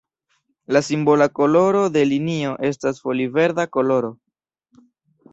La 0.75 0.79
simbola 0.85 1.25
koloro 1.39 1.83
de 1.97 2.01
linio 2.11 2.53
estas 2.69 3.01
foli-verda 3.03 3.67
koloro. 3.77 4.09